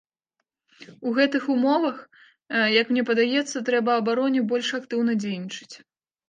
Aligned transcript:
У 1.09 1.11
гэтых 1.17 1.43
умовах, 1.55 1.99
як 2.81 2.85
мне 2.95 3.03
падаецца, 3.11 3.63
трэба 3.69 3.91
абароне 4.03 4.41
больш 4.55 4.73
актыўна 4.81 5.13
дзейнічаць. 5.21 5.71